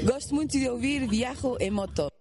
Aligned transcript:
Gosto 0.00 0.34
muito 0.34 0.58
de 0.58 0.68
ouvir 0.68 1.06
Viajo 1.06 1.56
em 1.60 1.70
Moto. 1.70 2.11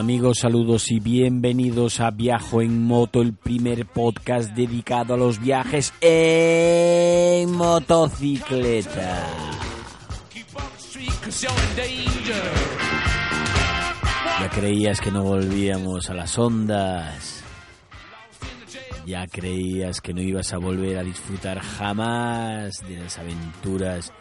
Amigos, 0.00 0.38
saludos 0.38 0.90
y 0.90 0.98
bienvenidos 0.98 2.00
a 2.00 2.10
Viajo 2.10 2.62
en 2.62 2.82
Moto, 2.82 3.20
el 3.20 3.34
primer 3.34 3.84
podcast 3.84 4.50
dedicado 4.54 5.12
a 5.12 5.16
los 5.18 5.38
viajes 5.38 5.92
en 6.00 7.52
motocicleta. 7.52 9.26
Ya 14.40 14.48
creías 14.48 15.02
que 15.02 15.10
no 15.10 15.22
volvíamos 15.22 16.08
a 16.08 16.14
las 16.14 16.38
ondas. 16.38 17.44
Ya 19.04 19.26
creías 19.26 20.00
que 20.00 20.14
no 20.14 20.22
ibas 20.22 20.54
a 20.54 20.58
volver 20.58 20.96
a 20.96 21.02
disfrutar 21.02 21.60
jamás 21.60 22.72
de 22.88 22.96
las 22.96 23.18
aventuras 23.18 24.14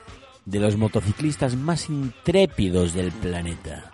de 0.43 0.59
los 0.59 0.75
motociclistas 0.75 1.55
más 1.55 1.89
intrépidos 1.89 2.93
del 2.93 3.13
planeta. 3.13 3.93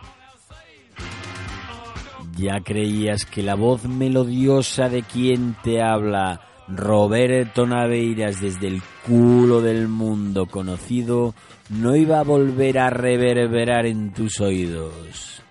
Ya 2.38 2.60
creías 2.60 3.26
que 3.26 3.42
la 3.42 3.56
voz 3.56 3.86
melodiosa 3.86 4.90
de 4.90 5.04
quien 5.04 5.56
te 5.64 5.82
habla, 5.82 6.42
Roberto 6.68 7.66
Naveiras 7.66 8.42
desde 8.42 8.68
el 8.68 8.82
culo 9.08 9.62
del 9.62 9.88
mundo 9.88 10.46
conocido, 10.46 11.34
no 11.70 11.96
iba 11.96 12.20
a 12.20 12.24
volver 12.24 12.78
a 12.80 12.90
reverberar 12.90 13.86
en 13.86 14.12
tus 14.12 14.42
oídos. 14.42 15.42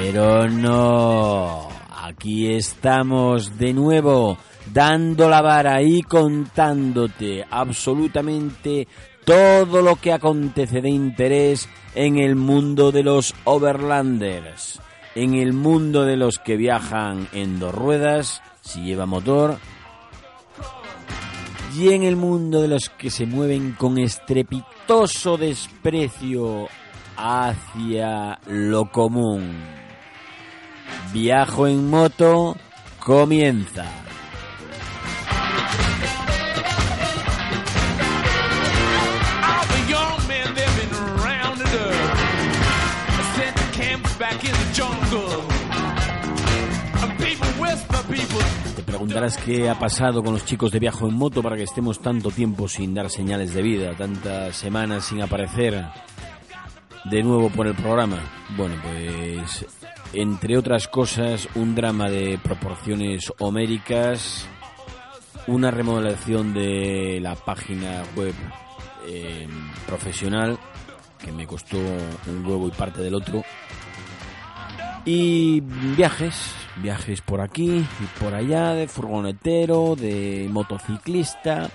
Pero 0.00 0.48
no, 0.48 1.68
aquí 1.90 2.54
estamos 2.54 3.58
de 3.58 3.74
nuevo 3.74 4.38
dando 4.72 5.28
la 5.28 5.42
vara 5.42 5.82
y 5.82 6.02
contándote 6.02 7.44
absolutamente 7.50 8.88
todo 9.24 9.82
lo 9.82 9.96
que 9.96 10.12
acontece 10.12 10.80
de 10.80 10.90
interés 10.90 11.68
en 11.94 12.18
el 12.18 12.36
mundo 12.36 12.92
de 12.92 13.02
los 13.02 13.34
overlanders, 13.44 14.80
en 15.14 15.34
el 15.34 15.52
mundo 15.52 16.04
de 16.04 16.16
los 16.16 16.38
que 16.38 16.56
viajan 16.56 17.28
en 17.32 17.58
dos 17.58 17.74
ruedas, 17.74 18.42
si 18.60 18.82
lleva 18.82 19.06
motor, 19.06 19.58
y 21.76 21.92
en 21.92 22.04
el 22.04 22.16
mundo 22.16 22.62
de 22.62 22.68
los 22.68 22.88
que 22.88 23.10
se 23.10 23.26
mueven 23.26 23.72
con 23.72 23.98
estrepitoso 23.98 25.36
desprecio 25.36 26.68
hacia 27.16 28.38
lo 28.46 28.90
común. 28.90 29.54
Viajo 31.12 31.66
en 31.66 31.90
moto 31.90 32.56
comienza. 33.00 34.05
Te 48.76 48.82
preguntarás 48.82 49.36
qué 49.36 49.68
ha 49.68 49.78
pasado 49.78 50.22
con 50.22 50.34
los 50.34 50.44
chicos 50.44 50.72
de 50.72 50.78
Viajo 50.78 51.08
en 51.08 51.14
Moto 51.14 51.42
para 51.42 51.56
que 51.56 51.64
estemos 51.64 52.00
tanto 52.00 52.30
tiempo 52.30 52.68
sin 52.68 52.94
dar 52.94 53.10
señales 53.10 53.52
de 53.54 53.62
vida, 53.62 53.94
tantas 53.94 54.56
semanas 54.56 55.04
sin 55.06 55.22
aparecer 55.22 55.84
de 57.04 57.22
nuevo 57.22 57.50
por 57.50 57.66
el 57.66 57.74
programa. 57.74 58.18
Bueno, 58.56 58.76
pues 58.82 59.66
entre 60.12 60.56
otras 60.56 60.88
cosas, 60.88 61.48
un 61.54 61.74
drama 61.74 62.08
de 62.08 62.38
proporciones 62.42 63.32
homéricas, 63.38 64.46
una 65.46 65.70
remodelación 65.70 66.54
de 66.54 67.18
la 67.20 67.34
página 67.34 68.02
web 68.16 68.34
eh, 69.06 69.46
profesional 69.86 70.58
que 71.22 71.32
me 71.32 71.46
costó 71.46 71.78
un 71.78 72.46
huevo 72.46 72.68
y 72.68 72.70
parte 72.70 73.02
del 73.02 73.14
otro. 73.14 73.42
Y 75.04 75.60
viajes, 75.60 76.52
viajes 76.82 77.20
por 77.20 77.40
aquí 77.40 77.78
y 78.00 78.20
por 78.20 78.34
allá, 78.34 78.74
de 78.74 78.88
furgonetero, 78.88 79.96
de 79.96 80.48
motociclista, 80.50 81.70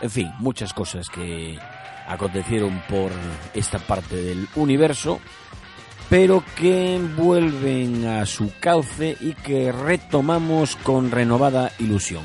en 0.00 0.10
fin, 0.10 0.30
muchas 0.38 0.72
cosas 0.72 1.08
que 1.08 1.58
acontecieron 2.06 2.82
por 2.88 3.10
esta 3.54 3.78
parte 3.78 4.16
del 4.16 4.48
universo, 4.56 5.20
pero 6.08 6.42
que 6.56 7.00
vuelven 7.16 8.06
a 8.06 8.24
su 8.26 8.52
cauce 8.60 9.16
y 9.20 9.34
que 9.34 9.72
retomamos 9.72 10.76
con 10.76 11.10
renovada 11.10 11.72
ilusión. 11.78 12.24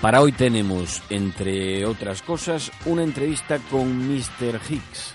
Para 0.00 0.20
hoy 0.20 0.32
tenemos, 0.32 1.00
entre 1.10 1.86
otras 1.86 2.22
cosas, 2.22 2.72
una 2.86 3.04
entrevista 3.04 3.58
con 3.70 4.08
Mr. 4.08 4.60
Hicks, 4.68 5.14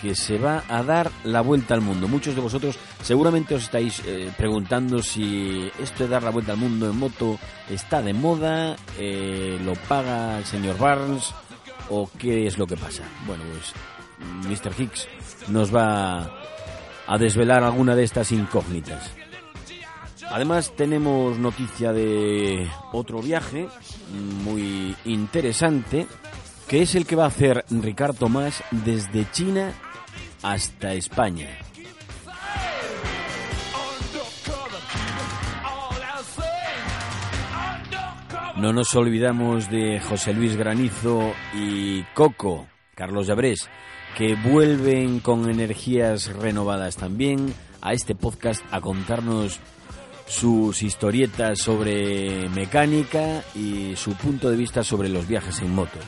que 0.00 0.14
se 0.14 0.38
va 0.38 0.64
a 0.68 0.82
dar 0.82 1.10
la 1.24 1.40
vuelta 1.40 1.74
al 1.74 1.80
mundo. 1.80 2.08
Muchos 2.08 2.34
de 2.34 2.40
vosotros 2.40 2.78
seguramente 3.02 3.54
os 3.54 3.64
estáis 3.64 4.02
eh, 4.06 4.30
preguntando 4.36 5.02
si 5.02 5.70
esto 5.80 6.04
de 6.04 6.10
dar 6.10 6.22
la 6.22 6.30
vuelta 6.30 6.52
al 6.52 6.58
mundo 6.58 6.90
en 6.90 6.96
moto 6.96 7.38
está 7.68 8.02
de 8.02 8.12
moda, 8.12 8.76
eh, 8.98 9.58
lo 9.64 9.74
paga 9.74 10.38
el 10.38 10.44
señor 10.44 10.78
Barnes 10.78 11.34
o 11.90 12.08
qué 12.18 12.46
es 12.46 12.58
lo 12.58 12.66
que 12.66 12.76
pasa. 12.76 13.02
Bueno, 13.26 13.44
pues 13.52 13.74
Mr. 14.46 14.80
Hicks 14.80 15.08
nos 15.48 15.74
va 15.74 16.30
a 17.06 17.18
desvelar 17.18 17.64
alguna 17.64 17.94
de 17.96 18.04
estas 18.04 18.32
incógnitas. 18.32 19.10
Además 20.30 20.72
tenemos 20.76 21.38
noticia 21.38 21.92
de 21.92 22.68
otro 22.92 23.22
viaje 23.22 23.66
muy 24.44 24.94
interesante, 25.06 26.06
que 26.68 26.82
es 26.82 26.94
el 26.94 27.06
que 27.06 27.16
va 27.16 27.24
a 27.24 27.28
hacer 27.28 27.64
Ricardo 27.70 28.12
Tomás 28.12 28.62
desde 28.70 29.30
China 29.30 29.72
hasta 30.42 30.94
España. 30.94 31.48
No 38.56 38.72
nos 38.72 38.94
olvidamos 38.96 39.70
de 39.70 40.00
José 40.00 40.34
Luis 40.34 40.56
Granizo 40.56 41.32
y 41.54 42.02
Coco, 42.14 42.66
Carlos 42.96 43.28
Llabrés, 43.28 43.70
que 44.16 44.34
vuelven 44.34 45.20
con 45.20 45.48
energías 45.48 46.26
renovadas 46.34 46.96
también 46.96 47.54
a 47.80 47.92
este 47.92 48.16
podcast 48.16 48.64
a 48.72 48.80
contarnos 48.80 49.60
sus 50.26 50.82
historietas 50.82 51.60
sobre 51.60 52.48
mecánica 52.48 53.44
y 53.54 53.94
su 53.94 54.14
punto 54.14 54.50
de 54.50 54.56
vista 54.56 54.82
sobre 54.82 55.08
los 55.08 55.28
viajes 55.28 55.60
en 55.60 55.72
moto. 55.72 55.98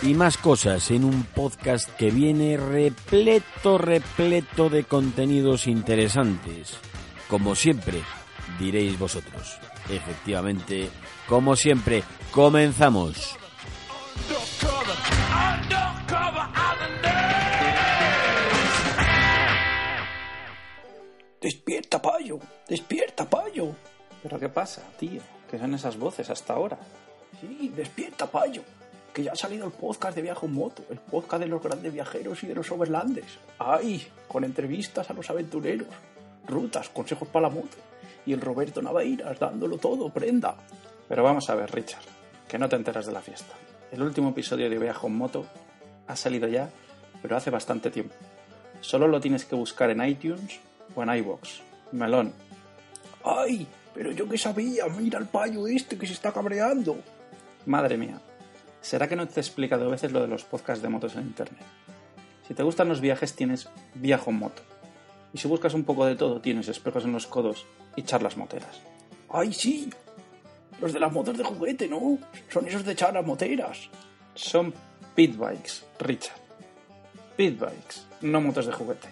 Y 0.00 0.14
más 0.14 0.38
cosas 0.38 0.92
en 0.92 1.04
un 1.04 1.24
podcast 1.24 1.88
que 1.96 2.10
viene 2.10 2.56
repleto, 2.56 3.78
repleto 3.78 4.70
de 4.70 4.84
contenidos 4.84 5.66
interesantes. 5.66 6.78
Como 7.28 7.56
siempre, 7.56 8.00
diréis 8.60 8.96
vosotros. 8.96 9.58
Efectivamente, 9.90 10.88
como 11.26 11.56
siempre, 11.56 12.04
comenzamos. 12.30 13.36
Despierta, 21.40 22.00
payo. 22.00 22.38
Despierta, 22.68 23.28
payo. 23.28 23.74
¿Pero 24.22 24.38
qué 24.38 24.48
pasa, 24.48 24.82
tío? 24.98 25.22
¿Qué 25.50 25.58
son 25.58 25.74
esas 25.74 25.96
voces 25.96 26.30
hasta 26.30 26.54
ahora? 26.54 26.78
Sí, 27.40 27.72
despierta, 27.74 28.26
payo. 28.26 28.62
Que 29.18 29.24
ya 29.24 29.32
ha 29.32 29.34
salido 29.34 29.66
el 29.66 29.72
podcast 29.72 30.14
de 30.14 30.22
Viaje 30.22 30.46
en 30.46 30.52
Moto, 30.52 30.84
el 30.90 30.98
podcast 30.98 31.42
de 31.42 31.48
los 31.48 31.60
grandes 31.60 31.92
viajeros 31.92 32.40
y 32.44 32.46
de 32.46 32.54
los 32.54 32.70
overlandes. 32.70 33.24
¡Ay! 33.58 34.06
Con 34.28 34.44
entrevistas 34.44 35.10
a 35.10 35.12
los 35.12 35.28
aventureros, 35.28 35.88
rutas, 36.46 36.88
consejos 36.88 37.26
para 37.26 37.48
la 37.48 37.54
moto. 37.56 37.78
Y 38.26 38.32
el 38.32 38.40
Roberto 38.40 38.80
Navairas 38.80 39.40
dándolo 39.40 39.76
todo, 39.78 40.08
prenda. 40.10 40.54
Pero 41.08 41.24
vamos 41.24 41.50
a 41.50 41.56
ver, 41.56 41.68
Richard, 41.74 42.04
que 42.46 42.60
no 42.60 42.68
te 42.68 42.76
enteras 42.76 43.06
de 43.06 43.12
la 43.12 43.20
fiesta. 43.20 43.54
El 43.90 44.04
último 44.04 44.28
episodio 44.28 44.70
de 44.70 44.78
Viaje 44.78 45.04
en 45.08 45.16
Moto 45.16 45.46
ha 46.06 46.14
salido 46.14 46.46
ya, 46.46 46.70
pero 47.20 47.36
hace 47.36 47.50
bastante 47.50 47.90
tiempo. 47.90 48.14
Solo 48.82 49.08
lo 49.08 49.20
tienes 49.20 49.44
que 49.44 49.56
buscar 49.56 49.90
en 49.90 50.04
iTunes 50.04 50.60
o 50.94 51.02
en 51.02 51.16
iVoox. 51.16 51.60
Melón. 51.90 52.32
¡Ay! 53.24 53.66
Pero 53.92 54.12
yo 54.12 54.28
que 54.28 54.38
sabía, 54.38 54.86
mira 54.86 55.18
el 55.18 55.26
payo 55.26 55.66
este 55.66 55.98
que 55.98 56.06
se 56.06 56.12
está 56.12 56.32
cabreando. 56.32 56.98
Madre 57.66 57.96
mía, 57.96 58.20
¿será 58.80 59.08
que 59.08 59.16
no 59.16 59.26
te 59.26 59.40
he 59.40 59.42
explicado 59.42 59.86
a 59.86 59.90
veces 59.90 60.12
lo 60.12 60.20
de 60.20 60.28
los 60.28 60.44
podcasts 60.44 60.82
de 60.82 60.88
motos 60.88 61.14
en 61.16 61.22
internet? 61.22 61.64
Si 62.46 62.54
te 62.54 62.62
gustan 62.62 62.88
los 62.88 63.00
viajes, 63.00 63.34
tienes 63.34 63.68
Viajo 63.94 64.30
en 64.30 64.38
Moto. 64.38 64.62
Y 65.34 65.38
si 65.38 65.46
buscas 65.48 65.74
un 65.74 65.84
poco 65.84 66.06
de 66.06 66.16
todo, 66.16 66.40
tienes 66.40 66.68
espejos 66.68 67.04
en 67.04 67.12
los 67.12 67.26
codos 67.26 67.66
y 67.96 68.02
charlas 68.02 68.36
moteras. 68.36 68.80
¡Ay, 69.28 69.52
sí! 69.52 69.90
Los 70.80 70.92
de 70.92 71.00
las 71.00 71.12
motos 71.12 71.36
de 71.36 71.44
juguete, 71.44 71.88
¿no? 71.88 72.18
Son 72.48 72.66
esos 72.66 72.84
de 72.84 72.96
charlas 72.96 73.26
moteras. 73.26 73.90
Son 74.34 74.72
pitbikes, 75.14 75.84
Richard. 75.98 76.38
Pitbikes, 77.36 78.06
no 78.22 78.40
motos 78.40 78.66
de 78.66 78.72
juguete. 78.72 79.08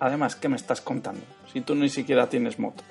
Además, 0.00 0.34
¿qué 0.36 0.48
me 0.48 0.56
estás 0.56 0.80
contando? 0.80 1.22
Si 1.52 1.60
tú 1.60 1.74
ni 1.74 1.88
siquiera 1.88 2.28
tienes 2.28 2.58
moto. 2.58 2.82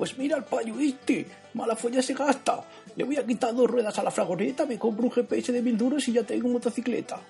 Pues 0.00 0.16
mira 0.16 0.38
el 0.38 0.44
payo 0.44 0.80
este, 0.80 1.26
mala 1.52 1.76
folla 1.76 2.00
se 2.00 2.14
gasta. 2.14 2.64
Le 2.96 3.04
voy 3.04 3.18
a 3.18 3.26
quitar 3.26 3.54
dos 3.54 3.70
ruedas 3.70 3.98
a 3.98 4.02
la 4.02 4.10
fragoneta, 4.10 4.64
me 4.64 4.78
compro 4.78 5.04
un 5.04 5.10
GPS 5.10 5.52
de 5.52 5.60
mil 5.60 5.76
duros 5.76 6.08
y 6.08 6.14
ya 6.14 6.22
tengo 6.22 6.48
motocicleta. 6.48 7.20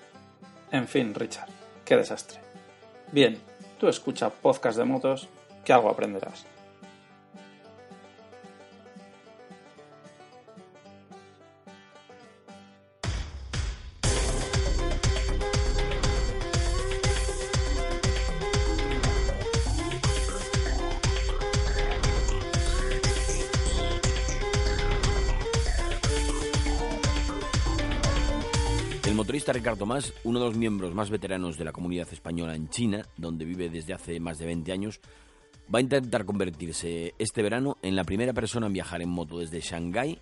En 0.71 0.87
fin, 0.87 1.13
Richard, 1.13 1.49
qué 1.83 1.97
desastre. 1.97 2.39
Bien, 3.11 3.37
tú 3.77 3.89
escucha 3.89 4.29
podcast 4.29 4.77
de 4.77 4.85
motos, 4.85 5.27
que 5.65 5.73
algo 5.73 5.89
aprenderás. 5.89 6.45
Motorista 29.21 29.53
Ricardo 29.53 29.85
Más, 29.85 30.15
uno 30.23 30.39
de 30.39 30.45
los 30.47 30.57
miembros 30.57 30.95
más 30.95 31.11
veteranos 31.11 31.55
de 31.55 31.63
la 31.63 31.71
comunidad 31.71 32.07
española 32.11 32.55
en 32.55 32.69
China, 32.69 33.05
donde 33.17 33.45
vive 33.45 33.69
desde 33.69 33.93
hace 33.93 34.19
más 34.19 34.39
de 34.39 34.47
20 34.47 34.71
años, 34.71 34.99
va 35.71 35.77
a 35.77 35.81
intentar 35.83 36.25
convertirse 36.25 37.13
este 37.19 37.43
verano 37.43 37.77
en 37.83 37.95
la 37.95 38.03
primera 38.03 38.33
persona 38.33 38.65
en 38.65 38.73
viajar 38.73 38.99
en 39.03 39.09
moto 39.09 39.37
desde 39.37 39.61
Shanghái, 39.61 40.17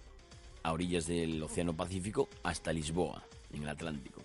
a 0.64 0.74
orillas 0.74 1.08
del 1.08 1.42
Océano 1.42 1.74
Pacífico, 1.74 2.28
hasta 2.44 2.74
Lisboa, 2.74 3.24
en 3.54 3.64
el 3.64 3.70
Atlántico. 3.70 4.22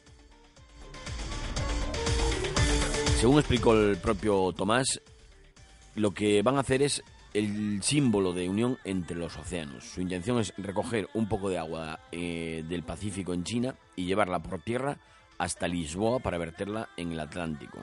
Según 3.20 3.38
explicó 3.38 3.74
el 3.74 3.96
propio 3.98 4.52
Tomás, 4.54 5.00
lo 5.94 6.10
que 6.10 6.42
van 6.42 6.56
a 6.56 6.62
hacer 6.62 6.82
es 6.82 7.00
el 7.34 7.82
símbolo 7.82 8.32
de 8.32 8.48
unión 8.48 8.78
entre 8.84 9.16
los 9.16 9.36
océanos. 9.36 9.84
Su 9.84 10.00
intención 10.00 10.38
es 10.38 10.54
recoger 10.56 11.08
un 11.14 11.28
poco 11.28 11.50
de 11.50 11.58
agua 11.58 12.00
eh, 12.12 12.64
del 12.68 12.84
Pacífico 12.84 13.34
en 13.34 13.44
China 13.44 13.74
y 13.96 14.06
llevarla 14.06 14.38
por 14.38 14.62
tierra 14.62 14.98
hasta 15.36 15.68
Lisboa 15.68 16.20
para 16.20 16.38
verterla 16.38 16.88
en 16.96 17.12
el 17.12 17.20
Atlántico. 17.20 17.80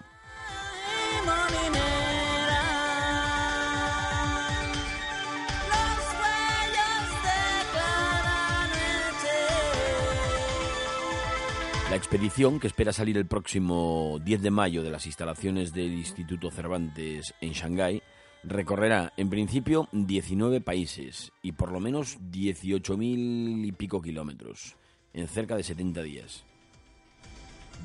La 11.90 11.98
expedición, 11.98 12.62
que 12.62 12.68
espera 12.68 12.94
salir 12.94 13.18
el 13.18 13.26
próximo 13.26 14.18
10 14.24 14.42
de 14.44 14.50
mayo 14.50 14.82
de 14.82 14.92
las 14.92 15.06
instalaciones 15.06 15.74
del 15.74 15.92
Instituto 15.92 16.50
Cervantes 16.50 17.34
en 17.42 17.52
Shanghái, 17.52 18.02
recorrerá 18.44 19.14
en 19.18 19.30
principio 19.30 19.88
19 19.92 20.62
países 20.62 21.32
y 21.42 21.52
por 21.52 21.72
lo 21.72 21.80
menos 21.80 22.20
18.000 22.20 23.66
y 23.66 23.72
pico 23.72 24.02
kilómetros 24.02 24.76
en 25.14 25.28
cerca 25.28 25.56
de 25.56 25.64
70 25.64 26.02
días. 26.02 26.44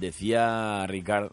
Decía 0.00 0.86
Ricard 0.86 1.32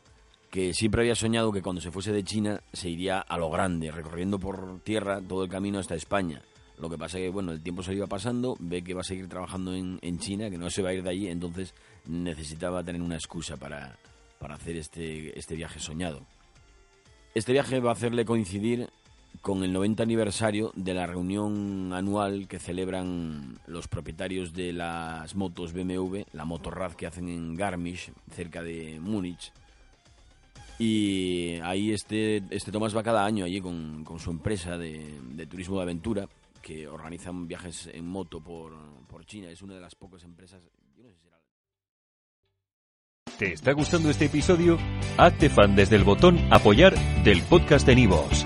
que 0.50 0.74
siempre 0.74 1.02
había 1.02 1.16
soñado 1.16 1.52
que 1.52 1.62
cuando 1.62 1.82
se 1.82 1.92
fuese 1.92 2.12
de 2.12 2.24
China 2.24 2.62
se 2.72 2.90
iría 2.90 3.20
a 3.20 3.38
lo 3.38 3.50
grande, 3.50 3.92
recorriendo 3.92 4.40
por 4.40 4.80
tierra 4.82 5.20
todo 5.22 5.44
el 5.44 5.50
camino 5.50 5.80
hasta 5.80 5.96
España. 5.96 6.42
Lo 6.78 6.90
que 6.90 6.98
pasa 6.98 7.18
que, 7.18 7.30
bueno, 7.30 7.52
el 7.52 7.62
tiempo 7.62 7.84
se 7.84 7.94
iba 7.94 8.08
pasando, 8.08 8.56
ve 8.60 8.84
que 8.84 8.94
va 8.94 9.02
a 9.02 9.06
seguir 9.06 9.28
trabajando 9.28 9.74
en, 9.74 10.00
en 10.02 10.20
China, 10.20 10.50
que 10.50 10.58
no 10.58 10.70
se 10.70 10.82
va 10.82 10.90
a 10.90 10.94
ir 10.94 11.04
de 11.04 11.10
allí, 11.10 11.28
entonces 11.28 11.74
necesitaba 12.06 12.84
tener 12.84 13.02
una 13.02 13.16
excusa 13.16 13.58
para, 13.58 13.98
para 14.40 14.56
hacer 14.56 14.78
este, 14.78 15.38
este 15.38 15.56
viaje 15.56 15.80
soñado. 15.80 16.26
Este 17.36 17.52
viaje 17.52 17.80
va 17.80 17.92
a 17.92 17.94
hacerle 17.94 18.26
coincidir 18.26 18.90
con 19.42 19.64
el 19.64 19.74
90 19.74 20.04
aniversario 20.04 20.72
de 20.76 20.94
la 20.94 21.06
reunión 21.06 21.92
anual 21.94 22.48
que 22.48 22.60
celebran 22.60 23.60
los 23.68 23.88
propietarios 23.88 24.54
de 24.54 24.74
las 24.74 25.36
motos 25.36 25.74
BMW, 25.74 26.22
la 26.32 26.46
motorrad 26.46 26.94
que 26.94 27.08
hacen 27.08 27.28
en 27.30 27.56
Garmisch, 27.56 28.12
cerca 28.32 28.62
de 28.62 29.00
Múnich. 29.00 29.52
Y 30.80 31.60
ahí 31.64 31.92
este, 31.92 32.42
este 32.50 32.72
Tomás 32.72 32.96
va 32.96 33.04
cada 33.04 33.26
año 33.26 33.46
allí 33.46 33.62
con, 33.62 34.04
con 34.04 34.20
su 34.20 34.32
empresa 34.32 34.78
de, 34.78 35.20
de, 35.22 35.46
turismo 35.46 35.78
de 35.78 35.84
aventura, 35.84 36.28
que 36.62 36.88
organizan 36.88 37.48
viajes 37.48 37.90
en 37.94 38.08
moto 38.08 38.42
por, 38.42 38.74
por 39.08 39.26
China. 39.26 39.50
Es 39.50 39.62
una 39.62 39.76
de 39.76 39.82
las 39.82 39.96
pocas 39.96 40.24
empresas... 40.24 40.62
Yo 40.96 41.04
no 41.04 41.10
sé 41.10 41.16
si 41.16 41.22
será... 41.22 41.40
¿Te 43.38 43.54
está 43.54 43.74
gustando 43.74 44.10
este 44.10 44.26
episodio? 44.26 44.78
Hazte 45.18 45.50
fan 45.50 45.76
desde 45.76 45.96
el 45.96 46.04
botón 46.04 46.40
apoyar 46.52 46.96
del 47.24 47.42
podcast 47.44 47.86
de 47.86 47.96
Nivos. 47.96 48.46